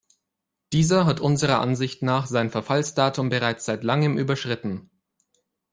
[0.73, 4.89] Dieser hat unserer Ansicht nach sein Verfallsdatum bereits seit langem überschritten.